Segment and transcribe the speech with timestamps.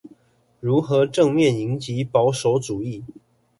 [0.59, 3.03] 如何正面迎擊保守主義